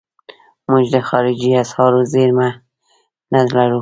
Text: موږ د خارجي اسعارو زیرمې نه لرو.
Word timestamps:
موږ 0.69 0.85
د 0.95 0.97
خارجي 1.07 1.51
اسعارو 1.63 2.01
زیرمې 2.11 2.49
نه 3.31 3.41
لرو. 3.53 3.69